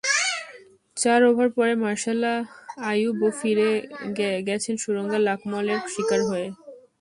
[0.97, 2.21] চার ওভার পরে মার্শাল
[2.89, 3.69] আইয়ুবও ফিরে
[4.49, 6.47] গেছেন সুরঙ্গা লাকমলের শিকার হয়ে।